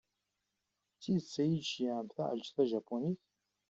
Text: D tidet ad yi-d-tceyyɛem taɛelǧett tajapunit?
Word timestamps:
D 0.95 0.99
tidet 1.01 1.35
ad 1.43 1.49
yi-d-tceyyɛem 1.51 2.07
taɛelǧett 2.15 2.55
tajapunit? 2.57 3.21